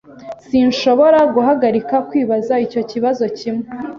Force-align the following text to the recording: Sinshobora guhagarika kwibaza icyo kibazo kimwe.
Sinshobora 0.47 1.19
guhagarika 1.35 1.95
kwibaza 2.09 2.53
icyo 2.65 2.81
kibazo 2.89 3.25
kimwe. 3.37 3.65